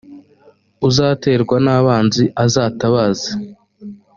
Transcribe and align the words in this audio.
uzaterwa 0.87 1.55
n 1.65 1.67
‘abanzi 1.77 2.23
azatabaze. 2.43 3.29